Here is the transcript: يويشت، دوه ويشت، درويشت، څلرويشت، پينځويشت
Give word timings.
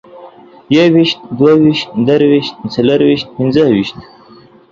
يويشت، 0.75 1.19
دوه 1.37 1.53
ويشت، 1.61 1.87
درويشت، 2.07 2.53
څلرويشت، 2.73 3.27
پينځويشت 3.35 3.97